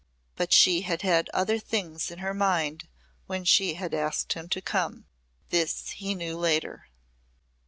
[0.35, 2.87] But she had had other things in her mind
[3.27, 5.05] when she had asked him to come.
[5.51, 6.87] This he knew later.